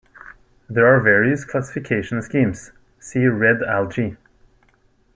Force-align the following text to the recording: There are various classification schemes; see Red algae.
There 0.67 0.87
are 0.87 0.99
various 0.99 1.45
classification 1.45 2.23
schemes; 2.23 2.71
see 2.99 3.27
Red 3.27 3.61
algae. 3.61 4.17